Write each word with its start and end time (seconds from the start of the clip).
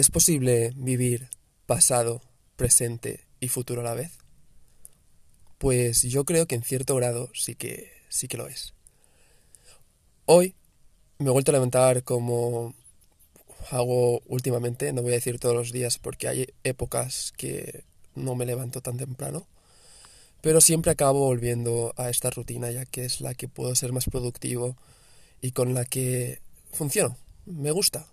¿Es 0.00 0.08
posible 0.08 0.72
vivir 0.76 1.28
pasado, 1.66 2.22
presente 2.56 3.26
y 3.38 3.48
futuro 3.48 3.82
a 3.82 3.84
la 3.84 3.92
vez? 3.92 4.12
Pues 5.58 6.04
yo 6.04 6.24
creo 6.24 6.46
que 6.46 6.54
en 6.54 6.62
cierto 6.62 6.96
grado 6.96 7.28
sí 7.34 7.54
que 7.54 7.92
sí 8.08 8.26
que 8.26 8.38
lo 8.38 8.48
es. 8.48 8.72
Hoy 10.24 10.54
me 11.18 11.26
he 11.26 11.32
vuelto 11.32 11.50
a 11.50 11.52
levantar 11.52 12.02
como 12.02 12.74
hago 13.70 14.22
últimamente, 14.24 14.90
no 14.94 15.02
voy 15.02 15.12
a 15.12 15.16
decir 15.16 15.38
todos 15.38 15.54
los 15.54 15.70
días 15.70 15.98
porque 15.98 16.28
hay 16.28 16.48
épocas 16.64 17.34
que 17.36 17.84
no 18.14 18.34
me 18.34 18.46
levanto 18.46 18.80
tan 18.80 18.96
temprano, 18.96 19.46
pero 20.40 20.62
siempre 20.62 20.92
acabo 20.92 21.26
volviendo 21.26 21.92
a 21.98 22.08
esta 22.08 22.30
rutina 22.30 22.70
ya 22.70 22.86
que 22.86 23.04
es 23.04 23.20
la 23.20 23.34
que 23.34 23.48
puedo 23.48 23.74
ser 23.74 23.92
más 23.92 24.06
productivo 24.06 24.78
y 25.42 25.50
con 25.50 25.74
la 25.74 25.84
que 25.84 26.40
funciono, 26.72 27.18
me 27.44 27.70
gusta. 27.70 28.06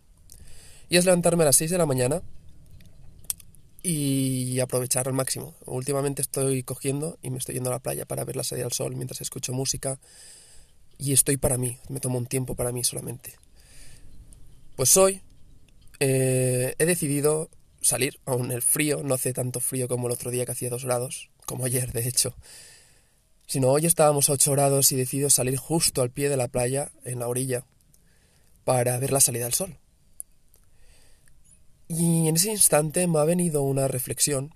Y 0.90 0.98
es 0.98 1.06
levantarme 1.06 1.44
a 1.44 1.48
las 1.48 1.56
6 1.58 1.72
de 1.72 1.78
la 1.78 1.86
mañana 1.86 2.22
y 3.84 4.60
aprovechar 4.60 5.08
al 5.08 5.14
máximo. 5.14 5.56
Últimamente 5.66 6.22
estoy 6.22 6.64
cogiendo 6.64 7.18
y 7.22 7.30
me 7.30 7.38
estoy 7.38 7.56
yendo 7.56 7.70
a 7.70 7.74
la 7.74 7.80
playa 7.80 8.06
para 8.06 8.26
ver 8.26 8.36
la 8.36 8.44
salida 8.44 8.66
del 8.66 8.74
sol 8.74 8.96
mientras 8.96 9.22
escucho 9.22 9.54
música 9.54 10.00
y 10.98 11.14
estoy 11.14 11.38
para 11.38 11.58
mí, 11.58 11.78
me 11.90 12.00
tomo 12.00 12.18
un 12.18 12.26
tiempo 12.26 12.56
para 12.56 12.72
mí 12.72 12.84
solamente. 12.84 13.36
Pues 14.76 14.98
hoy 14.98 15.22
eh, 16.00 16.76
he 16.78 16.86
decidido 16.86 17.50
salir, 17.82 18.20
aún 18.26 18.52
el 18.52 18.62
frío, 18.62 19.04
no 19.04 19.14
hace 19.14 19.34
tanto 19.34 19.60
frío 19.60 19.88
como 19.88 20.08
el 20.08 20.14
otro 20.14 20.32
día 20.32 20.46
que 20.46 20.52
hacía 20.52 20.70
dos 20.70 20.86
grados, 20.86 21.30
como 21.46 21.66
ayer 21.66 21.92
de 21.92 22.08
hecho, 22.08 22.36
sino 23.48 23.70
hoy 23.70 23.86
estábamos 23.86 24.30
a 24.30 24.34
8 24.34 24.52
grados 24.52 24.92
y 24.92 24.98
decido 24.98 25.30
salir 25.30 25.58
justo 25.58 26.02
al 26.02 26.12
pie 26.12 26.28
de 26.28 26.38
la 26.38 26.50
playa, 26.50 26.92
en 27.06 27.20
la 27.20 27.28
orilla, 27.28 27.64
para 28.66 29.00
ver 29.00 29.14
la 29.14 29.22
salida 29.22 29.46
del 29.46 29.54
sol. 29.54 29.78
Y 31.88 32.28
en 32.28 32.36
ese 32.36 32.52
instante 32.52 33.08
me 33.08 33.20
ha 33.20 33.24
venido 33.24 33.62
una 33.62 33.88
reflexión 33.88 34.54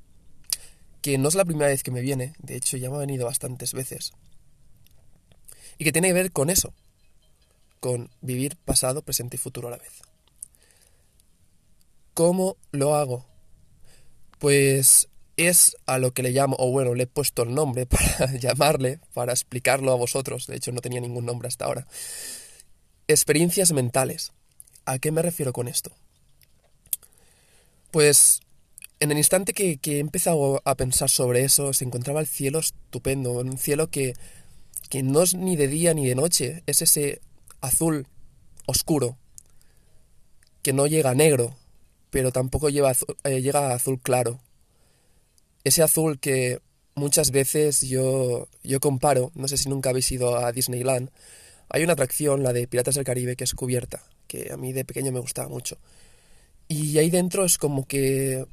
que 1.02 1.18
no 1.18 1.30
es 1.30 1.36
la 1.36 1.46
primera 1.46 1.70
vez 1.70 1.84
que 1.84 1.92
me 1.92 2.02
viene, 2.02 2.34
de 2.40 2.56
hecho 2.56 2.78
ya 2.78 2.90
me 2.90 2.98
ha 2.98 3.00
venido 3.00 3.26
bastantes 3.26 3.74
veces, 3.74 4.14
y 5.78 5.84
que 5.84 5.92
tiene 5.92 6.10
que 6.10 6.14
ver 6.14 6.32
con 6.32 6.50
eso, 6.50 6.74
con 7.80 8.12
vivir 8.22 8.58
pasado, 8.58 9.02
presente 9.02 9.38
y 9.38 9.40
futuro 9.40 9.68
a 9.68 9.72
la 9.72 9.78
vez. 9.78 10.02
¿Cómo 12.14 12.58
lo 12.72 12.96
hago? 12.96 13.26
Pues 14.38 15.08
es 15.38 15.76
a 15.88 15.98
lo 15.98 16.14
que 16.14 16.22
le 16.22 16.32
llamo, 16.32 16.56
o 16.60 16.70
bueno, 16.70 16.94
le 16.94 17.04
he 17.04 17.08
puesto 17.08 17.44
el 17.44 17.56
nombre 17.56 17.86
para 17.88 18.32
llamarle, 18.38 19.00
para 19.14 19.32
explicarlo 19.32 19.92
a 19.92 19.96
vosotros, 19.96 20.46
de 20.46 20.58
hecho 20.58 20.72
no 20.72 20.82
tenía 20.82 21.00
ningún 21.00 21.26
nombre 21.26 21.48
hasta 21.48 21.66
ahora. 21.66 21.88
Experiencias 23.08 23.72
mentales. 23.72 24.34
¿A 24.86 25.00
qué 25.00 25.12
me 25.12 25.22
refiero 25.22 25.54
con 25.54 25.68
esto? 25.68 25.92
Pues 27.92 28.42
en 29.02 29.12
el 29.12 29.18
instante 29.18 29.54
que, 29.54 29.80
he 29.84 30.00
empezado 30.00 30.62
a 30.64 30.76
pensar 30.76 31.10
sobre 31.10 31.44
eso, 31.44 31.74
se 31.74 31.86
encontraba 31.86 32.22
el 32.22 32.28
cielo 32.28 32.60
estupendo, 32.60 33.34
un 33.34 33.58
cielo 33.58 33.90
que, 33.90 34.14
que 34.90 35.04
no 35.04 35.22
es 35.22 35.36
ni 35.36 35.56
de 35.56 35.68
día 35.68 35.94
ni 35.94 36.08
de 36.08 36.16
noche, 36.16 36.64
es 36.68 36.82
ese 36.82 37.22
azul 37.60 38.08
oscuro, 38.66 39.18
que 40.62 40.72
no 40.72 40.88
llega 40.88 41.10
a 41.10 41.16
negro, 41.16 41.56
pero 42.12 42.32
tampoco 42.32 42.70
lleva 42.70 42.94
eh, 43.24 43.42
llega 43.42 43.72
a 43.72 43.74
azul 43.74 44.00
claro. 44.00 44.40
Ese 45.64 45.84
azul 45.84 46.20
que 46.20 46.62
muchas 46.96 47.32
veces 47.32 47.82
yo, 47.82 48.48
yo 48.64 48.80
comparo, 48.80 49.32
no 49.36 49.48
sé 49.48 49.58
si 49.58 49.68
nunca 49.68 49.90
habéis 49.90 50.12
ido 50.12 50.38
a 50.38 50.52
Disneyland, 50.52 51.10
hay 51.70 51.84
una 51.84 51.94
atracción, 51.94 52.44
la 52.44 52.54
de 52.54 52.68
Piratas 52.68 52.96
del 52.96 53.06
Caribe, 53.06 53.36
que 53.36 53.46
es 53.46 53.54
cubierta, 53.54 54.04
que 54.28 54.52
a 54.52 54.58
mí 54.58 54.74
de 54.74 54.86
pequeño 54.86 55.12
me 55.12 55.20
gustaba 55.20 55.50
mucho. 55.50 55.78
Y 56.72 56.98
ahí 57.00 57.10
dentro 57.10 57.44
es 57.44 57.58
como 57.58 57.86
que 57.86 58.46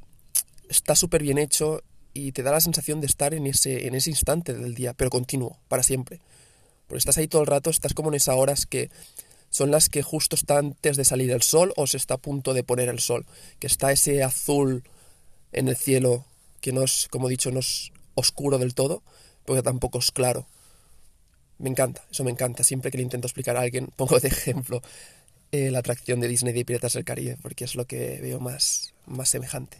está 0.68 0.96
súper 0.96 1.22
bien 1.22 1.38
hecho 1.38 1.84
y 2.14 2.32
te 2.32 2.42
da 2.42 2.50
la 2.50 2.60
sensación 2.60 3.00
de 3.00 3.06
estar 3.06 3.32
en 3.32 3.46
ese, 3.46 3.86
en 3.86 3.94
ese 3.94 4.10
instante 4.10 4.54
del 4.54 4.74
día, 4.74 4.92
pero 4.92 5.08
continuo, 5.08 5.56
para 5.68 5.84
siempre. 5.84 6.18
Porque 6.88 6.98
estás 6.98 7.16
ahí 7.16 7.28
todo 7.28 7.42
el 7.42 7.46
rato, 7.46 7.70
estás 7.70 7.94
como 7.94 8.08
en 8.08 8.16
esas 8.16 8.34
horas 8.34 8.66
que 8.66 8.90
son 9.50 9.70
las 9.70 9.88
que 9.88 10.02
justo 10.02 10.34
está 10.34 10.58
antes 10.58 10.96
de 10.96 11.04
salir 11.04 11.30
el 11.30 11.42
sol 11.42 11.72
o 11.76 11.86
se 11.86 11.96
está 11.96 12.14
a 12.14 12.18
punto 12.18 12.54
de 12.54 12.64
poner 12.64 12.88
el 12.88 12.98
sol, 12.98 13.24
que 13.60 13.68
está 13.68 13.92
ese 13.92 14.24
azul 14.24 14.82
en 15.52 15.68
el 15.68 15.76
cielo 15.76 16.24
que 16.60 16.72
no 16.72 16.82
es, 16.82 17.06
como 17.12 17.28
he 17.28 17.30
dicho, 17.30 17.52
no 17.52 17.60
es 17.60 17.92
oscuro 18.16 18.58
del 18.58 18.74
todo, 18.74 19.04
porque 19.44 19.62
tampoco 19.62 20.00
es 20.00 20.10
claro. 20.10 20.48
Me 21.58 21.70
encanta, 21.70 22.04
eso 22.10 22.24
me 22.24 22.32
encanta. 22.32 22.64
Siempre 22.64 22.90
que 22.90 22.98
le 22.98 23.04
intento 23.04 23.28
explicar 23.28 23.56
a 23.56 23.60
alguien, 23.60 23.86
pongo 23.96 24.18
de 24.18 24.26
ejemplo 24.26 24.82
eh, 25.50 25.70
la 25.70 25.78
atracción 25.78 26.20
de 26.20 26.28
Disney 26.28 26.52
de 26.52 26.64
Piratas 26.64 26.92
del 26.92 27.04
Caribe, 27.04 27.38
porque 27.40 27.64
es 27.64 27.74
lo 27.74 27.86
que 27.86 28.20
veo 28.20 28.40
más, 28.40 28.94
más 29.06 29.28
semejante. 29.28 29.78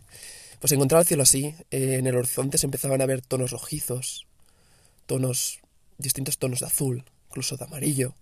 Pues 0.61 0.73
encontrar 0.73 1.03
el 1.03 1.07
cielo 1.07 1.23
así, 1.23 1.55
eh, 1.71 1.97
en 1.99 2.07
el 2.07 2.17
horizonte 2.17 2.59
se 2.59 2.67
empezaban 2.67 3.01
a 3.03 3.07
ver 3.07 3.21
tonos 3.21 3.51
rojizos, 3.51 4.27
tonos, 5.07 5.61
distintos 5.99 6.39
tonos 6.39 6.61
de 6.61 6.67
azul, 6.67 7.05
incluso 7.29 7.57
de 7.57 7.65
amarillo, 7.65 8.15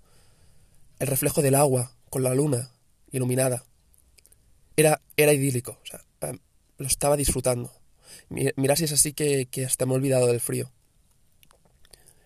el 0.99 1.07
reflejo 1.07 1.41
del 1.41 1.55
agua 1.55 1.93
con 2.11 2.23
la 2.23 2.35
luna 2.35 2.71
iluminada. 3.13 3.65
Era, 4.77 5.01
era 5.17 5.33
idílico, 5.33 5.79
lo 6.79 6.87
estaba 6.87 7.17
disfrutando. 7.17 7.73
Mira 8.29 8.77
si 8.77 8.85
es 8.85 8.93
así 8.93 9.13
que, 9.13 9.47
que 9.47 9.65
hasta 9.65 9.87
me 9.87 9.93
he 9.93 9.97
olvidado 9.97 10.27
del 10.27 10.41
frío. 10.41 10.71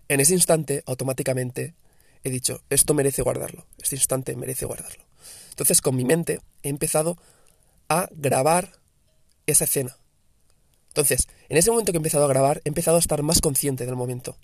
En 0.08 0.18
ese 0.18 0.34
instante, 0.34 0.82
automáticamente, 0.86 1.74
he 2.24 2.30
dicho, 2.30 2.62
esto 2.68 2.94
merece 2.94 3.22
guardarlo, 3.22 3.66
este 3.78 3.96
instante 3.96 4.34
merece 4.34 4.66
guardarlo. 4.66 5.09
Entonces 5.50 5.80
con 5.80 5.96
mi 5.96 6.04
mente 6.04 6.40
he 6.62 6.68
empezado 6.68 7.16
a 7.88 8.08
grabar 8.12 8.72
esa 9.46 9.64
escena. 9.64 9.96
Entonces, 10.88 11.28
en 11.48 11.56
ese 11.56 11.70
momento 11.70 11.92
que 11.92 11.96
he 11.96 12.00
empezado 12.00 12.24
a 12.24 12.28
grabar, 12.28 12.62
he 12.64 12.68
empezado 12.68 12.96
a 12.96 13.00
estar 13.00 13.22
más 13.22 13.40
consciente 13.40 13.86
del 13.86 13.96
momento. 13.96 14.36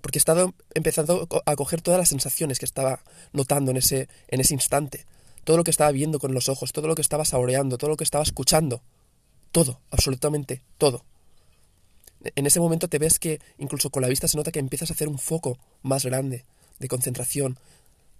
Porque 0.00 0.18
he 0.18 0.20
estado 0.20 0.54
empezando 0.74 1.26
a 1.46 1.56
coger 1.56 1.80
todas 1.80 1.98
las 1.98 2.08
sensaciones 2.08 2.58
que 2.58 2.64
estaba 2.64 3.02
notando 3.32 3.70
en 3.70 3.78
ese, 3.78 4.08
en 4.28 4.40
ese 4.40 4.54
instante. 4.54 5.06
Todo 5.44 5.56
lo 5.56 5.64
que 5.64 5.70
estaba 5.70 5.90
viendo 5.90 6.18
con 6.18 6.32
los 6.34 6.48
ojos, 6.48 6.72
todo 6.72 6.88
lo 6.88 6.94
que 6.94 7.02
estaba 7.02 7.24
saboreando, 7.24 7.78
todo 7.78 7.90
lo 7.90 7.96
que 7.96 8.04
estaba 8.04 8.22
escuchando. 8.22 8.82
Todo, 9.50 9.80
absolutamente 9.90 10.62
todo. 10.78 11.04
En 12.36 12.46
ese 12.46 12.60
momento 12.60 12.88
te 12.88 12.98
ves 12.98 13.18
que 13.18 13.40
incluso 13.58 13.90
con 13.90 14.02
la 14.02 14.08
vista 14.08 14.28
se 14.28 14.36
nota 14.36 14.50
que 14.50 14.58
empiezas 14.58 14.90
a 14.90 14.94
hacer 14.94 15.08
un 15.08 15.18
foco 15.18 15.58
más 15.82 16.04
grande 16.04 16.44
de 16.78 16.88
concentración, 16.88 17.58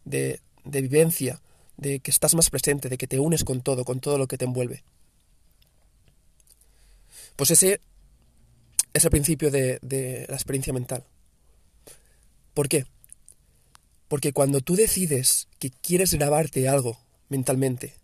de, 0.04 0.40
de 0.64 0.82
vivencia, 0.82 1.40
de 1.76 2.00
que 2.00 2.10
estás 2.10 2.34
más 2.34 2.50
presente, 2.50 2.88
de 2.88 2.98
que 2.98 3.06
te 3.06 3.18
unes 3.18 3.44
con 3.44 3.60
todo, 3.62 3.84
con 3.84 4.00
todo 4.00 4.18
lo 4.18 4.26
que 4.26 4.38
te 4.38 4.44
envuelve. 4.44 4.84
Pues 7.36 7.50
ese 7.50 7.80
es 8.92 9.04
el 9.04 9.10
principio 9.10 9.50
de, 9.50 10.26
la 10.28 10.36
experiencia 10.36 10.72
mental. 10.72 11.04
¿Por 12.54 12.68
qué? 12.68 12.86
Porque 14.08 14.32
cuando 14.32 14.60
tú 14.60 14.76
decides 14.76 15.48
que 15.58 15.70
quieres 15.70 16.14
grabarte 16.14 16.68
algo 16.68 16.98
mentalmente, 17.28 17.94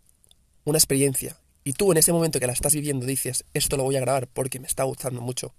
una 0.64 0.78
experiencia, 0.78 1.36
y 1.62 1.74
tú 1.74 1.92
en 1.92 1.98
ese 1.98 2.12
momento 2.12 2.40
que 2.40 2.46
la 2.46 2.52
estás 2.52 2.74
viviendo 2.74 3.06
dices, 3.06 3.44
esto 3.54 3.76
lo 3.76 3.84
voy 3.84 3.96
a 3.96 4.00
grabar 4.00 4.26
porque 4.26 4.58
me 4.58 4.66
está 4.66 4.82
gustando 4.82 5.20
mucho. 5.20 5.54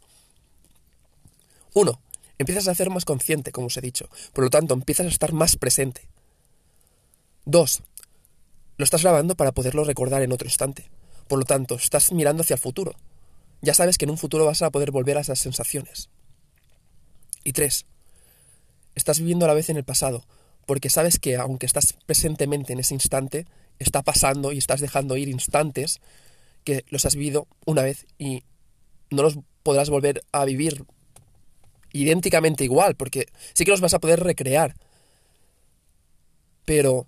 Uno, 1.73 2.01
empiezas 2.37 2.67
a 2.67 2.75
ser 2.75 2.89
más 2.89 3.05
consciente, 3.05 3.53
como 3.53 3.67
os 3.67 3.77
he 3.77 3.81
dicho. 3.81 4.09
Por 4.33 4.43
lo 4.43 4.49
tanto, 4.49 4.73
empiezas 4.73 5.05
a 5.05 5.09
estar 5.09 5.31
más 5.31 5.55
presente. 5.55 6.09
Dos, 7.45 7.81
lo 8.81 8.85
estás 8.85 9.03
grabando 9.03 9.35
para 9.35 9.51
poderlo 9.51 9.83
recordar 9.83 10.23
en 10.23 10.31
otro 10.31 10.47
instante. 10.47 10.89
Por 11.27 11.37
lo 11.37 11.45
tanto, 11.45 11.75
estás 11.75 12.11
mirando 12.11 12.41
hacia 12.41 12.55
el 12.55 12.59
futuro. 12.59 12.95
Ya 13.61 13.75
sabes 13.75 13.99
que 13.99 14.05
en 14.05 14.09
un 14.09 14.17
futuro 14.17 14.43
vas 14.43 14.63
a 14.63 14.71
poder 14.71 14.89
volver 14.89 15.19
a 15.19 15.21
esas 15.21 15.37
sensaciones. 15.37 16.09
Y 17.43 17.53
tres, 17.53 17.85
estás 18.95 19.19
viviendo 19.19 19.45
a 19.45 19.47
la 19.47 19.53
vez 19.53 19.69
en 19.69 19.77
el 19.77 19.83
pasado, 19.83 20.25
porque 20.65 20.89
sabes 20.89 21.19
que 21.19 21.35
aunque 21.35 21.67
estás 21.67 21.95
presentemente 22.07 22.73
en 22.73 22.79
ese 22.79 22.95
instante, 22.95 23.45
está 23.77 24.01
pasando 24.01 24.51
y 24.51 24.57
estás 24.57 24.81
dejando 24.81 25.15
ir 25.15 25.29
instantes 25.29 26.01
que 26.63 26.83
los 26.89 27.05
has 27.05 27.15
vivido 27.15 27.47
una 27.67 27.83
vez 27.83 28.07
y 28.17 28.43
no 29.11 29.21
los 29.21 29.37
podrás 29.61 29.91
volver 29.91 30.23
a 30.31 30.43
vivir 30.43 30.85
idénticamente 31.93 32.63
igual, 32.63 32.95
porque 32.95 33.27
sí 33.53 33.63
que 33.63 33.71
los 33.71 33.81
vas 33.81 33.93
a 33.93 33.99
poder 33.99 34.21
recrear. 34.21 34.73
Pero 36.65 37.05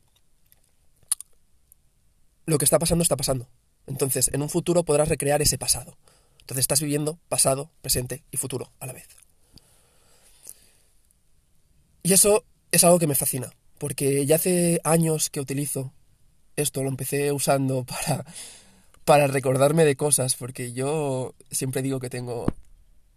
lo 2.45 2.57
que 2.57 2.66
está 2.66 2.80
pasando 2.80 3.04
está 3.04 3.16
pasando. 3.16 3.48
Entonces, 3.88 4.30
en 4.34 4.42
un 4.42 4.50
futuro 4.50 4.84
podrás 4.84 5.10
recrear 5.10 5.42
ese 5.42 5.57
pasado. 5.57 5.98
Entonces 6.40 6.63
estás 6.63 6.81
viviendo 6.81 7.19
pasado, 7.30 7.72
presente 7.81 8.24
y 8.31 8.38
futuro 8.38 8.72
a 8.80 8.86
la 8.86 8.94
vez. 8.94 9.07
Y 12.04 12.12
eso 12.12 12.44
es 12.72 12.84
algo 12.84 13.00
que 13.00 13.07
me 13.07 13.16
fascina, 13.16 13.50
porque 13.78 14.25
ya 14.25 14.36
hace 14.36 14.81
años 14.84 15.30
que 15.30 15.40
utilizo 15.40 15.94
esto, 16.57 16.84
lo 16.84 16.90
empecé 16.90 17.31
usando 17.31 17.86
para, 17.86 18.25
para 19.06 19.28
recordarme 19.28 19.86
de 19.86 19.95
cosas, 19.95 20.36
porque 20.36 20.74
yo 20.74 21.34
siempre 21.50 21.81
digo 21.81 22.01
que 22.01 22.10
tengo, 22.10 22.45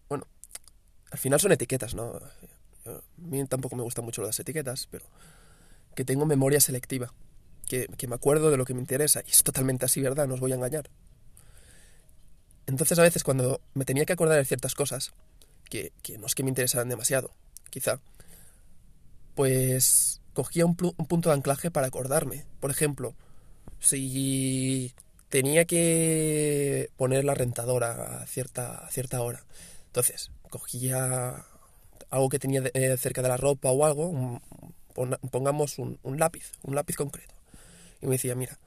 bueno, 0.08 0.28
al 1.10 1.18
final 1.18 1.40
son 1.40 1.50
etiquetas, 1.50 1.94
¿no? 1.94 2.20
A 2.86 3.00
mí 3.16 3.44
tampoco 3.46 3.74
me 3.74 3.82
gustan 3.82 4.04
mucho 4.04 4.22
las 4.22 4.38
etiquetas, 4.38 4.86
pero 4.88 5.04
que 5.96 6.04
tengo 6.04 6.26
memoria 6.26 6.60
selectiva 6.60 7.12
que, 7.68 7.88
me 8.06 8.14
acuerdo 8.14 8.50
de 8.50 8.56
lo 8.56 8.64
que 8.64 8.74
me 8.74 8.80
interesa. 8.80 9.22
Y 9.26 9.30
es 9.30 9.42
totalmente 9.42 9.84
así, 9.84 10.00
¿verdad? 10.00 10.26
No 10.26 10.34
os 10.34 10.40
voy 10.40 10.52
a 10.52 10.56
engañar. 10.56 10.90
Entonces 12.66 12.98
a 12.98 13.02
veces 13.02 13.22
cuando 13.22 13.60
me 13.74 13.84
tenía 13.84 14.04
que 14.04 14.12
acordar 14.12 14.38
de 14.38 14.44
ciertas 14.44 14.74
cosas, 14.74 15.12
que, 15.68 15.92
no 16.18 16.26
es 16.26 16.34
que 16.34 16.42
me 16.42 16.48
interesaran 16.48 16.88
demasiado, 16.88 17.30
quizá, 17.70 18.00
pues 19.34 20.20
cogía 20.34 20.66
un, 20.66 20.76
un, 20.96 21.06
punto 21.06 21.28
de 21.28 21.36
anclaje 21.36 21.70
para 21.70 21.86
acordarme. 21.86 22.44
Por 22.60 22.70
ejemplo, 22.70 23.14
si 23.78 24.94
tenía 25.28 25.64
que 25.64 26.90
poner 26.96 27.24
la 27.24 27.34
rentadora 27.34 28.22
a 28.22 28.26
cierta, 28.26 28.88
cierta 28.90 29.20
hora, 29.22 29.44
entonces 29.86 30.30
cogía 30.50 31.46
algo 32.10 32.28
que 32.28 32.38
tenía 32.38 32.62
eh, 32.74 32.96
cerca 32.96 33.22
de 33.22 33.28
la 33.28 33.36
ropa 33.36 33.70
o 33.70 33.84
algo, 33.84 34.40
pongamos 35.30 35.78
un, 35.78 35.98
lápiz, 36.18 36.52
un 36.62 36.74
lápiz 36.74 36.96
concreto. 36.96 37.34
Y 38.00 38.06
me 38.06 38.12
decía, 38.12 38.34
mira, 38.34 38.58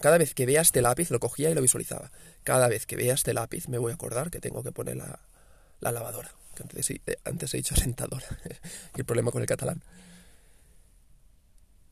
cada 0.00 0.18
vez 0.18 0.34
que 0.34 0.46
vea 0.46 0.62
este 0.62 0.82
lápiz, 0.82 1.10
lo 1.10 1.20
cogía 1.20 1.50
y 1.50 1.54
lo 1.54 1.62
visualizaba. 1.62 2.10
Cada 2.44 2.68
vez 2.68 2.86
que 2.86 2.96
vea 2.96 3.14
este 3.14 3.34
lápiz 3.34 3.68
me 3.68 3.78
voy 3.78 3.92
a 3.92 3.94
acordar 3.94 4.30
que 4.30 4.40
tengo 4.40 4.62
que 4.62 4.72
poner 4.72 4.96
la, 4.96 5.20
la 5.80 5.92
lavadora. 5.92 6.32
Que 6.54 6.62
antes, 6.62 6.90
eh, 6.90 7.00
antes 7.24 7.52
he 7.54 7.58
dicho 7.58 7.74
rentadora. 7.74 8.26
y 8.94 9.00
el 9.00 9.04
problema 9.04 9.30
con 9.30 9.42
el 9.42 9.48
catalán. 9.48 9.82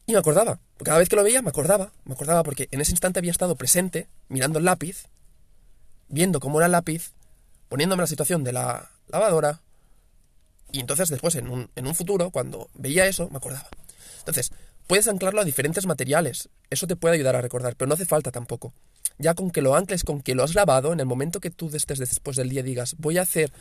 Y 0.06 0.12
me 0.12 0.18
acordaba. 0.18 0.60
Cada 0.82 0.98
vez 0.98 1.08
que 1.08 1.16
lo 1.16 1.22
veía 1.22 1.42
me 1.42 1.50
acordaba. 1.50 1.92
Me 2.04 2.14
acordaba 2.14 2.42
porque 2.42 2.68
en 2.70 2.80
ese 2.80 2.92
instante 2.92 3.18
había 3.18 3.30
estado 3.30 3.56
presente, 3.56 4.08
mirando 4.28 4.58
el 4.58 4.64
lápiz, 4.64 5.06
viendo 6.08 6.40
cómo 6.40 6.58
era 6.58 6.66
el 6.66 6.72
lápiz, 6.72 7.12
poniéndome 7.68 8.02
la 8.02 8.06
situación 8.06 8.44
de 8.44 8.52
la 8.52 8.90
lavadora. 9.08 9.60
Y 10.72 10.80
entonces 10.80 11.08
después, 11.08 11.34
en 11.36 11.48
un, 11.48 11.70
en 11.76 11.86
un 11.86 11.94
futuro, 11.94 12.30
cuando 12.30 12.68
veía 12.74 13.06
eso, 13.06 13.28
me 13.30 13.36
acordaba. 13.36 13.68
Entonces, 14.18 14.52
puedes 14.86 15.08
anclarlo 15.08 15.40
a 15.40 15.44
diferentes 15.44 15.86
materiales. 15.86 16.48
Eso 16.70 16.86
te 16.86 16.96
puede 16.96 17.14
ayudar 17.14 17.36
a 17.36 17.42
recordar, 17.42 17.76
pero 17.76 17.88
no 17.88 17.94
hace 17.94 18.06
falta 18.06 18.30
tampoco. 18.30 18.72
Ya 19.18 19.34
con 19.34 19.50
que 19.50 19.62
lo 19.62 19.76
ancles, 19.76 20.04
con 20.04 20.20
que 20.20 20.34
lo 20.34 20.42
has 20.42 20.54
grabado, 20.54 20.92
en 20.92 21.00
el 21.00 21.06
momento 21.06 21.40
que 21.40 21.50
tú 21.50 21.70
estés 21.72 21.98
después 21.98 22.36
del 22.36 22.48
día 22.48 22.62
digas, 22.62 22.96
voy 22.98 23.18
a 23.18 23.22
hacer 23.22 23.52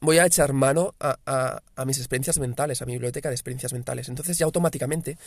voy 0.00 0.18
a 0.18 0.26
echar 0.26 0.52
mano 0.52 0.94
a, 1.00 1.60
mis 1.84 1.98
experiencias 1.98 2.38
mentales, 2.38 2.80
a 2.82 2.86
mi 2.86 2.92
biblioteca 2.92 3.28
de 3.28 3.34
experiencias 3.34 3.72
mentales. 3.72 4.08
Entonces 4.08 4.38
ya 4.38 4.46
automáticamente, 4.46 5.18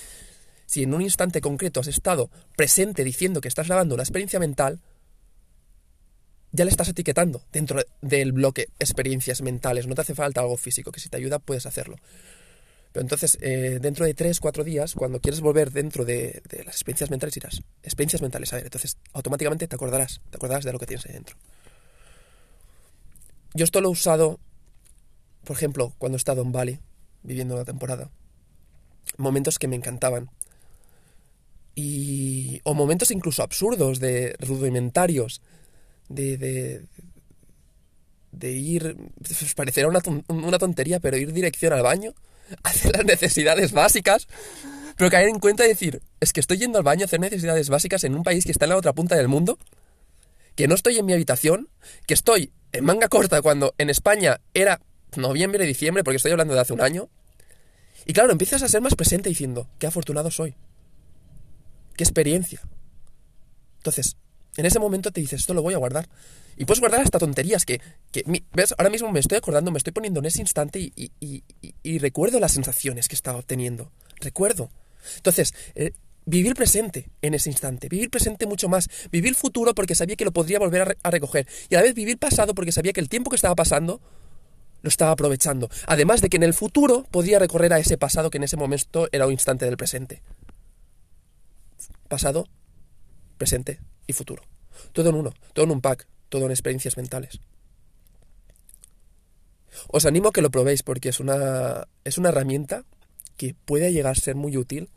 si 0.65 0.83
en 0.83 0.93
un 0.93 1.01
instante 1.01 1.41
concreto 1.41 1.79
has 1.79 1.87
estado 1.87 2.29
presente 2.55 3.03
diciendo 3.03 3.41
que 3.41 3.47
estás 3.47 3.67
grabando 3.67 3.95
una 3.95 4.03
experiencia 4.03 4.39
mental, 4.39 4.79
ya 6.51 6.65
le 6.65 6.71
estás 6.71 6.87
etiquetando 6.87 7.43
dentro 7.51 7.81
del 8.01 8.31
bloque 8.31 8.67
experiencias 8.79 9.41
mentales. 9.41 9.87
No 9.87 9.95
te 9.95 10.01
hace 10.01 10.15
falta 10.15 10.41
algo 10.41 10.57
físico, 10.57 10.91
que 10.91 10.99
si 10.99 11.09
te 11.09 11.17
ayuda 11.17 11.39
puedes 11.39 11.65
hacerlo. 11.65 11.97
Pero 12.95 13.01
entonces, 13.01 13.37
eh, 13.41 13.79
dentro 13.81 14.05
de 14.05 14.13
tres, 14.13 14.39
cuatro 14.39 14.63
días, 14.63 14.93
cuando 14.93 15.19
quieres 15.19 15.41
volver 15.41 15.69
dentro 15.69 16.05
de, 16.05 16.41
las 16.65 16.75
experiencias 16.75 17.09
mentales, 17.09 17.33
dirás, 17.33 17.61
experiencias 17.83 18.21
mentales, 18.21 18.53
a 18.53 18.55
ver, 18.55 18.63
entonces 18.63 18.95
automáticamente 19.11 19.67
te 19.67 19.75
acordarás, 19.75 20.21
te 20.29 20.37
acordarás 20.37 20.63
de 20.63 20.71
lo 20.71 20.79
que 20.79 20.85
tienes 20.85 21.05
ahí 21.05 21.11
dentro. 21.11 21.35
Yo 23.53 23.65
esto 23.65 23.81
lo 23.81 23.89
he 23.89 23.91
usado 23.91 24.39
por 25.43 25.57
ejemplo, 25.57 25.93
cuando 25.97 26.15
he 26.15 26.23
estado 26.23 26.41
en 26.41 26.53
Bali, 26.53 26.79
viviendo 27.21 27.55
una 27.55 27.65
temporada, 27.65 28.09
momentos 29.17 29.59
que 29.59 29.67
me 29.67 29.75
encantaban. 29.75 30.29
Y, 31.75 32.61
o 32.63 32.73
momentos 32.73 33.11
incluso 33.11 33.43
absurdos, 33.43 33.99
de 33.99 34.37
rudimentarios, 34.39 35.41
de, 36.07 36.37
de, 36.37 36.85
de 38.31 38.51
ir, 38.53 38.95
parecerá 39.53 39.89
una, 39.89 39.99
una 40.29 40.59
tontería, 40.59 41.01
pero 41.01 41.17
ir 41.17 41.33
dirección 41.33 41.73
al 41.73 41.83
baño, 41.83 42.13
hacer 42.63 42.95
las 42.95 43.05
necesidades 43.05 43.71
básicas, 43.71 44.27
pero 44.97 45.09
caer 45.09 45.29
en 45.29 45.39
cuenta 45.39 45.65
y 45.65 45.69
decir, 45.69 46.01
es 46.19 46.33
que 46.33 46.39
estoy 46.39 46.57
yendo 46.57 46.77
al 46.77 46.83
baño 46.83 47.03
a 47.03 47.05
hacer 47.05 47.19
necesidades 47.19 47.69
básicas 47.69 48.03
en 48.03 48.15
un 48.15 48.23
país 48.23 48.45
que 48.45 48.51
está 48.51 48.65
en 48.65 48.69
la 48.69 48.77
otra 48.77 48.93
punta 48.93 49.15
del 49.15 49.27
mundo, 49.27 49.57
que 50.55 50.67
no 50.67 50.75
estoy 50.75 50.97
en 50.97 51.05
mi 51.05 51.13
habitación, 51.13 51.69
que 52.07 52.13
estoy 52.13 52.51
en 52.71 52.85
manga 52.85 53.07
corta 53.07 53.41
cuando 53.41 53.73
en 53.77 53.89
España 53.89 54.39
era 54.53 54.81
noviembre, 55.17 55.65
diciembre, 55.65 56.03
porque 56.03 56.17
estoy 56.17 56.31
hablando 56.31 56.53
de 56.53 56.61
hace 56.61 56.73
un 56.73 56.81
año. 56.81 57.09
Y 58.05 58.13
claro, 58.13 58.31
empiezas 58.31 58.61
a 58.63 58.67
ser 58.67 58.81
más 58.81 58.95
presente 58.95 59.29
diciendo, 59.29 59.67
qué 59.79 59.87
afortunado 59.87 60.31
soy. 60.31 60.55
Qué 61.95 62.03
experiencia. 62.03 62.61
Entonces, 63.77 64.17
en 64.57 64.65
ese 64.65 64.79
momento 64.79 65.11
te 65.11 65.21
dices, 65.21 65.41
esto 65.41 65.53
lo 65.53 65.61
voy 65.61 65.73
a 65.73 65.77
guardar. 65.77 66.07
Y 66.57 66.65
puedes 66.65 66.79
guardar 66.79 67.01
hasta 67.01 67.19
tonterías 67.19 67.65
que, 67.65 67.81
que 68.11 68.23
¿ves? 68.53 68.73
Ahora 68.77 68.89
mismo 68.89 69.11
me 69.11 69.19
estoy 69.19 69.37
acordando, 69.37 69.71
me 69.71 69.77
estoy 69.77 69.91
poniendo 69.91 70.19
en 70.21 70.25
ese 70.25 70.41
instante 70.41 70.79
y, 70.79 71.97
recuerdo 71.99 72.39
las 72.39 72.53
sensaciones 72.53 73.07
que 73.07 73.15
estaba 73.15 73.39
obteniendo. 73.39 73.91
Recuerdo. 74.21 74.69
Entonces, 75.17 75.53
eh, 75.75 75.91
vivir 76.25 76.55
presente 76.55 77.09
en 77.21 77.33
ese 77.33 77.49
instante, 77.49 77.89
vivir 77.89 78.09
presente 78.09 78.47
mucho 78.47 78.69
más, 78.69 78.89
vivir 79.11 79.35
futuro 79.35 79.75
porque 79.75 79.95
sabía 79.95 80.15
que 80.15 80.25
lo 80.25 80.31
podría 80.31 80.59
volver 80.59 80.81
a, 80.81 80.95
a 81.03 81.11
recoger 81.11 81.47
y 81.69 81.75
a 81.75 81.79
la 81.79 81.83
vez 81.83 81.93
vivir 81.93 82.17
pasado 82.17 82.55
porque 82.55 82.71
sabía 82.71 82.93
que 82.93 83.01
el 83.01 83.09
tiempo 83.09 83.29
que 83.29 83.35
estaba 83.35 83.55
pasando 83.55 84.01
lo 84.81 84.87
estaba 84.87 85.11
aprovechando. 85.11 85.69
Además 85.87 86.21
de 86.21 86.29
que 86.29 86.37
en 86.37 86.43
el 86.43 86.53
futuro 86.53 87.05
podía 87.11 87.37
recorrer 87.37 87.73
a 87.73 87.79
ese 87.79 87.97
pasado 87.97 88.29
que 88.29 88.37
en 88.37 88.43
ese 88.43 88.55
momento 88.55 89.09
era 89.11 89.25
un 89.25 89.33
instante 89.33 89.65
del 89.65 89.77
presente. 89.77 90.21
Pasado, 92.07 92.47
presente 93.37 93.79
y 94.07 94.13
futuro. 94.13 94.43
Todo 94.91 95.09
en 95.09 95.15
uno, 95.15 95.33
todo 95.53 95.65
en 95.65 95.71
un 95.71 95.81
pack, 95.81 96.07
todo 96.29 96.45
en 96.45 96.51
experiencias 96.51 96.97
mentales. 96.97 97.39
Os 99.87 100.05
animo 100.05 100.29
a 100.29 100.31
que 100.31 100.41
lo 100.41 100.51
probéis 100.51 100.83
porque 100.83 101.09
es 101.09 101.19
una, 101.19 101.87
es 102.03 102.17
una 102.17 102.29
herramienta 102.29 102.85
que 103.37 103.53
puede 103.53 103.91
llegar 103.91 104.13
a 104.13 104.15
ser 104.15 104.35
muy 104.35 104.57
útil 104.57 104.89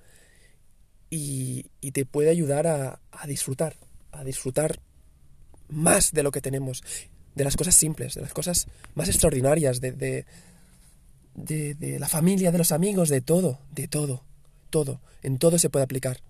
y, 1.11 1.67
y 1.81 1.93
te 1.93 2.07
puede 2.07 2.31
ayudar 2.31 2.67
a, 2.67 3.01
a 3.11 3.27
disfrutar, 3.27 3.77
a 4.13 4.25
disfrutar 4.25 4.81
más 5.69 6.13
de 6.13 6.23
lo 6.23 6.31
que 6.31 6.41
tenemos 6.41 6.83
de 7.35 7.45
las 7.45 7.57
cosas 7.57 7.75
simples, 7.75 8.15
de 8.15 8.23
las 8.23 8.33
cosas 8.33 8.67
más 8.95 9.09
extraordinarias, 9.09 9.81
de, 9.81 9.93
de, 9.93 10.27
de, 11.35 11.75
de, 11.75 11.99
la 11.99 12.09
familia, 12.09 12.51
de 12.51 12.59
los 12.59 12.73
amigos, 12.73 13.09
de 13.09 13.21
todo, 13.21 13.61
de 13.71 13.87
todo, 13.87 14.25
todo, 14.71 15.01
en 15.23 15.39
todo 15.39 15.59
se 15.59 15.71
puede 15.71 15.85
aplicar. 15.85 16.21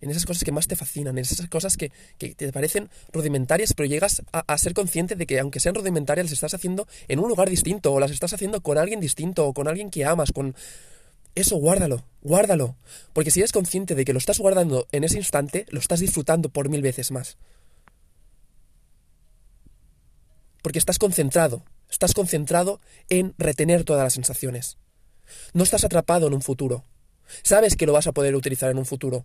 En 0.00 0.10
esas 0.10 0.24
cosas 0.24 0.44
que 0.44 0.52
más 0.52 0.66
te 0.66 0.76
fascinan, 0.76 1.18
en 1.18 1.22
esas 1.22 1.48
cosas 1.48 1.76
que, 1.76 1.92
te 2.18 2.52
parecen 2.52 2.88
rudimentarias, 3.12 3.74
pero 3.74 3.88
llegas 3.88 4.22
a, 4.32 4.40
a, 4.40 4.58
ser 4.58 4.72
consciente 4.72 5.14
de 5.14 5.26
que 5.26 5.38
aunque 5.38 5.60
sean 5.60 5.74
rudimentarias, 5.74 6.26
las 6.26 6.32
estás 6.32 6.54
haciendo 6.54 6.88
en 7.08 7.18
un 7.18 7.28
lugar 7.28 7.50
distinto, 7.50 7.92
o 7.92 8.00
las 8.00 8.10
estás 8.10 8.32
haciendo 8.32 8.62
con 8.62 8.78
alguien 8.78 9.00
distinto, 9.00 9.46
o 9.46 9.52
con 9.52 9.68
alguien 9.68 9.90
que 9.90 10.04
amas, 10.04 10.32
con... 10.32 10.54
Eso 11.34 11.56
guárdalo, 11.56 12.04
guárdalo. 12.22 12.76
Porque 13.12 13.30
si 13.30 13.40
eres 13.40 13.52
consciente 13.52 13.94
de 13.94 14.04
que 14.04 14.12
lo 14.12 14.18
estás 14.18 14.38
guardando 14.38 14.88
en 14.92 15.04
ese 15.04 15.16
instante, 15.16 15.66
lo 15.70 15.78
estás 15.78 16.00
disfrutando 16.00 16.48
por 16.48 16.68
mil 16.68 16.82
veces 16.82 17.12
más. 17.12 17.36
Porque 20.62 20.78
estás 20.78 20.98
concentrado, 20.98 21.62
estás 21.88 22.14
concentrado 22.14 22.80
en 23.08 23.34
retener 23.38 23.84
todas 23.84 24.02
las 24.02 24.12
sensaciones. 24.14 24.76
No 25.52 25.62
estás 25.62 25.84
atrapado 25.84 26.26
en 26.26 26.34
un 26.34 26.42
futuro. 26.42 26.84
Sabes 27.42 27.76
que 27.76 27.86
lo 27.86 27.92
vas 27.92 28.06
a 28.06 28.12
poder 28.12 28.34
utilizar 28.34 28.70
en 28.70 28.78
un 28.78 28.86
futuro. 28.86 29.24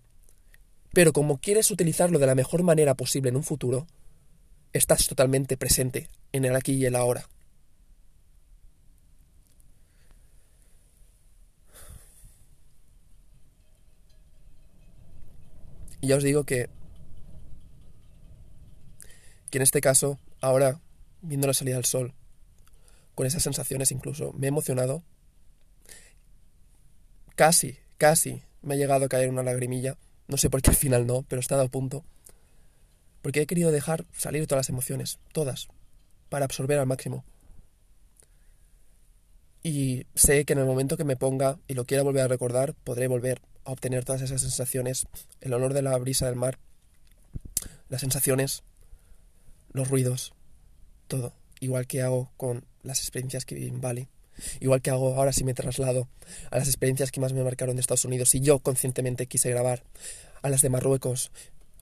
Pero 0.95 1.11
como 1.11 1.39
quieres 1.39 1.71
utilizarlo 1.71 2.19
de 2.19 2.25
la 2.25 2.35
mejor 2.35 2.63
manera 2.63 2.93
posible 2.93 3.27
en 3.27 3.35
un 3.35 3.43
futuro, 3.43 3.85
estás 4.71 5.09
totalmente 5.09 5.57
presente 5.57 6.07
en 6.31 6.45
el 6.45 6.55
aquí 6.55 6.71
y 6.71 6.85
el 6.85 6.95
ahora. 6.95 7.27
Y 15.99 16.07
ya 16.07 16.15
os 16.15 16.23
digo 16.23 16.45
que, 16.45 16.69
que 19.51 19.57
en 19.57 19.63
este 19.63 19.81
caso, 19.81 20.17
ahora 20.39 20.79
viendo 21.21 21.45
la 21.45 21.53
salida 21.53 21.75
del 21.75 21.83
sol, 21.83 22.13
con 23.15 23.27
esas 23.27 23.43
sensaciones 23.43 23.91
incluso. 23.91 24.31
Me 24.31 24.47
he 24.47 24.47
emocionado. 24.47 25.03
Casi, 27.35 27.79
casi 27.97 28.43
me 28.61 28.75
ha 28.75 28.77
llegado 28.77 29.03
a 29.03 29.09
caer 29.09 29.29
una 29.29 29.43
lagrimilla. 29.43 29.97
No 30.27 30.38
sé 30.38 30.50
por 30.50 30.62
qué 30.62 30.72
al 30.72 30.75
final 30.75 31.05
no, 31.05 31.24
pero 31.24 31.39
he 31.39 31.41
estado 31.41 31.62
a 31.62 31.67
punto. 31.67 32.03
Porque 33.22 33.41
he 33.41 33.48
querido 33.48 33.72
dejar 33.72 34.05
salir 34.12 34.48
todas 34.48 34.67
las 34.67 34.70
emociones, 34.70 35.20
todas, 35.34 35.67
para 36.29 36.46
absorber 36.46 36.79
al 36.79 36.88
máximo. 36.88 37.24
Y 39.63 40.05
sé 40.13 40.46
que 40.46 40.53
en 40.53 40.60
el 40.60 40.65
momento 40.65 40.98
que 40.98 41.03
me 41.03 41.15
ponga 41.15 41.58
y 41.67 41.74
lo 41.74 41.86
quiera 41.86 42.03
volver 42.03 42.24
a 42.24 42.27
recordar, 42.27 42.75
podré 42.84 43.08
volver 43.08 43.41
a 43.63 43.72
obtener 43.72 44.05
todas 44.05 44.22
esas 44.22 44.41
sensaciones, 44.41 45.08
el 45.41 45.53
olor 45.53 45.74
de 45.74 45.82
la 45.82 45.98
brisa 45.98 46.27
del 46.27 46.36
mar, 46.36 46.60
las 47.89 48.01
sensaciones, 48.01 48.63
los 49.72 49.89
ruidos, 49.89 50.34
todo, 51.08 51.34
igual 51.60 51.88
que 51.88 52.03
hago 52.03 52.32
con 52.38 52.65
las 52.84 53.00
experiencias 53.00 53.46
que 53.46 53.55
viví 53.55 53.67
en 53.67 53.82
Bali, 53.82 54.08
igual 54.59 54.81
que 54.81 54.89
hago 54.89 55.15
ahora 55.15 55.33
si 55.33 55.43
me 55.43 55.53
traslado 55.53 56.07
a 56.51 56.57
las 56.57 56.67
experiencias 56.67 57.11
que 57.11 57.19
más 57.19 57.33
me 57.33 57.43
marcaron 57.43 57.75
de 57.75 57.81
Estados 57.81 58.05
Unidos 58.05 58.33
y 58.35 58.41
yo 58.41 58.59
conscientemente 58.59 59.27
quise 59.27 59.49
grabar, 59.49 59.83
a 60.41 60.49
las 60.49 60.61
de 60.61 60.69
Marruecos, 60.69 61.31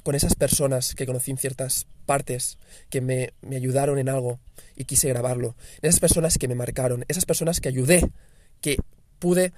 con 0.03 0.15
esas 0.15 0.35
personas 0.35 0.95
que 0.95 1.05
conocí 1.05 1.31
en 1.31 1.37
ciertas 1.37 1.87
partes, 2.05 2.57
que 2.89 3.01
me, 3.01 3.33
me 3.41 3.55
ayudaron 3.55 3.99
en 3.99 4.09
algo 4.09 4.39
y 4.75 4.85
quise 4.85 5.09
grabarlo, 5.09 5.55
esas 5.81 5.99
personas 5.99 6.37
que 6.37 6.47
me 6.47 6.55
marcaron, 6.55 7.05
esas 7.07 7.25
personas 7.25 7.59
que 7.61 7.69
ayudé, 7.69 8.09
que 8.61 8.77
pude 9.19 9.53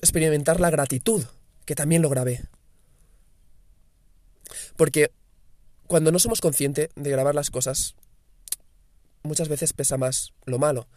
experimentar 0.00 0.60
la 0.60 0.70
gratitud, 0.70 1.24
que 1.64 1.74
también 1.74 2.02
lo 2.02 2.08
grabé. 2.08 2.42
Porque 4.76 5.10
cuando 5.86 6.12
no 6.12 6.18
somos 6.18 6.40
conscientes 6.40 6.90
de 6.94 7.10
grabar 7.10 7.34
las 7.34 7.50
cosas, 7.50 7.94
muchas 9.22 9.48
veces 9.48 9.72
pesa 9.72 9.96
más 9.96 10.32
lo 10.44 10.58
malo. 10.58 10.88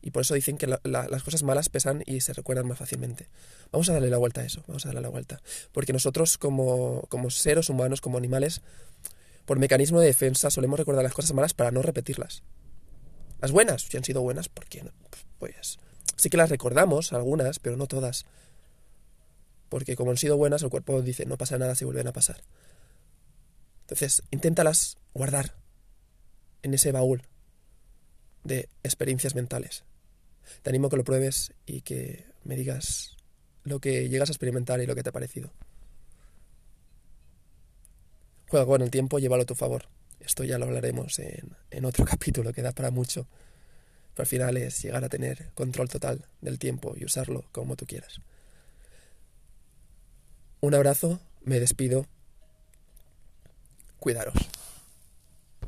Y 0.00 0.10
por 0.10 0.22
eso 0.22 0.34
dicen 0.34 0.58
que 0.58 0.66
las 0.66 1.22
cosas 1.22 1.42
malas 1.42 1.68
pesan 1.68 2.02
y 2.06 2.20
se 2.20 2.32
recuerdan 2.32 2.68
más 2.68 2.78
fácilmente. 2.78 3.28
Vamos 3.72 3.88
a 3.88 3.94
darle 3.94 4.10
la 4.10 4.18
vuelta 4.18 4.42
a 4.42 4.44
eso, 4.44 4.62
vamos 4.68 4.84
a 4.84 4.88
darle 4.88 5.00
la 5.00 5.08
vuelta. 5.08 5.40
Porque 5.72 5.92
nosotros 5.92 6.38
como, 6.38 7.02
como 7.08 7.30
seres 7.30 7.68
humanos, 7.68 8.00
como 8.00 8.16
animales, 8.16 8.62
por 9.44 9.58
mecanismo 9.58 10.00
de 10.00 10.06
defensa 10.06 10.50
solemos 10.50 10.78
recordar 10.78 11.02
las 11.02 11.14
cosas 11.14 11.32
malas 11.32 11.54
para 11.54 11.70
no 11.70 11.82
repetirlas. 11.82 12.42
Las 13.40 13.50
buenas, 13.50 13.82
si 13.82 13.96
han 13.96 14.04
sido 14.04 14.22
buenas, 14.22 14.48
¿por 14.48 14.66
qué 14.66 14.82
no? 14.82 14.92
Pues 15.38 15.78
sí 16.16 16.30
que 16.30 16.36
las 16.36 16.50
recordamos, 16.50 17.12
algunas, 17.12 17.58
pero 17.58 17.76
no 17.76 17.86
todas. 17.86 18.26
Porque 19.68 19.96
como 19.96 20.10
han 20.10 20.16
sido 20.16 20.36
buenas, 20.36 20.62
el 20.62 20.70
cuerpo 20.70 21.02
dice, 21.02 21.26
no 21.26 21.36
pasa 21.36 21.58
nada 21.58 21.74
si 21.74 21.84
vuelven 21.84 22.08
a 22.08 22.12
pasar. 22.12 22.42
Entonces, 23.82 24.22
inténtalas 24.30 24.96
guardar 25.14 25.54
en 26.62 26.74
ese 26.74 26.92
baúl 26.92 27.22
de 28.48 28.68
experiencias 28.82 29.34
mentales. 29.34 29.84
Te 30.62 30.70
animo 30.70 30.88
a 30.88 30.90
que 30.90 30.96
lo 30.96 31.04
pruebes 31.04 31.52
y 31.66 31.82
que 31.82 32.24
me 32.44 32.56
digas 32.56 33.16
lo 33.64 33.80
que 33.80 34.08
llegas 34.08 34.30
a 34.30 34.32
experimentar 34.32 34.80
y 34.80 34.86
lo 34.86 34.94
que 34.94 35.02
te 35.02 35.10
ha 35.10 35.12
parecido. 35.12 35.52
Juega 38.48 38.66
con 38.66 38.82
el 38.82 38.90
tiempo, 38.90 39.18
llévalo 39.18 39.42
a 39.42 39.46
tu 39.46 39.54
favor. 39.54 39.88
Esto 40.20 40.42
ya 40.42 40.58
lo 40.58 40.64
hablaremos 40.64 41.18
en, 41.18 41.54
en 41.70 41.84
otro 41.84 42.04
capítulo 42.06 42.52
que 42.52 42.62
da 42.62 42.72
para 42.72 42.90
mucho. 42.90 43.26
Pero 44.14 44.24
al 44.24 44.26
final 44.26 44.56
es 44.56 44.82
llegar 44.82 45.04
a 45.04 45.08
tener 45.08 45.50
control 45.54 45.88
total 45.88 46.24
del 46.40 46.58
tiempo 46.58 46.94
y 46.96 47.04
usarlo 47.04 47.44
como 47.52 47.76
tú 47.76 47.86
quieras. 47.86 48.20
Un 50.60 50.74
abrazo, 50.74 51.20
me 51.44 51.60
despido. 51.60 52.06
Cuidaros. 54.00 54.34